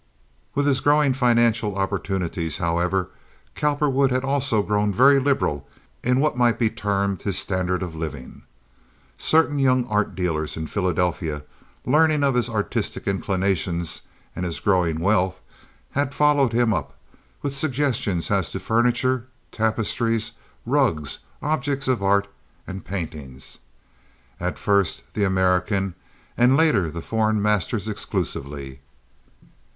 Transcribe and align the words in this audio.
With 0.55 0.65
his 0.65 0.79
growing 0.79 1.13
financial 1.13 1.75
opportunities, 1.75 2.57
however, 2.57 3.09
Cowperwood 3.53 4.09
had 4.09 4.23
also 4.23 4.63
grown 4.63 4.91
very 4.91 5.19
liberal 5.19 5.69
in 6.03 6.19
what 6.19 6.35
might 6.35 6.57
be 6.57 6.71
termed 6.71 7.21
his 7.21 7.37
standard 7.37 7.83
of 7.83 7.93
living. 7.93 8.41
Certain 9.15 9.59
young 9.59 9.85
art 9.85 10.15
dealers 10.15 10.57
in 10.57 10.65
Philadelphia, 10.65 11.43
learning 11.85 12.23
of 12.23 12.33
his 12.33 12.49
artistic 12.49 13.07
inclinations 13.07 14.01
and 14.35 14.43
his 14.43 14.59
growing 14.59 14.99
wealth, 15.01 15.39
had 15.91 16.15
followed 16.15 16.51
him 16.51 16.73
up 16.73 16.97
with 17.43 17.55
suggestions 17.55 18.31
as 18.31 18.49
to 18.49 18.59
furniture, 18.59 19.27
tapestries, 19.51 20.31
rugs, 20.65 21.19
objects 21.43 21.87
of 21.87 22.01
art, 22.01 22.27
and 22.65 22.85
paintings—at 22.85 24.57
first 24.57 25.03
the 25.13 25.23
American 25.23 25.93
and 26.35 26.57
later 26.57 26.89
the 26.89 27.03
foreign 27.03 27.39
masters 27.39 27.87
exclusively. 27.87 28.79